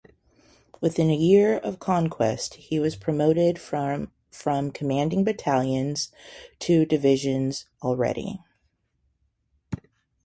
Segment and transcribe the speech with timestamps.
[0.81, 4.09] Within a year of conquest, he was promoted from
[4.71, 6.11] commanding battalions
[6.57, 8.39] to divisions already.